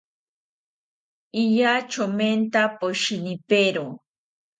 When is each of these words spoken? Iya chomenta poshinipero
Iya 1.43 1.73
chomenta 1.91 2.61
poshinipero 2.77 3.85